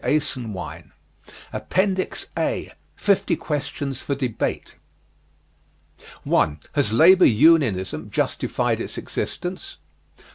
[0.03, 0.89] APPENDICES
[1.53, 4.73] APPENDIX A FIFTY QUESTIONS FOR DEBATE
[6.23, 6.59] 1.
[6.71, 9.77] Has Labor Unionism justified its existence?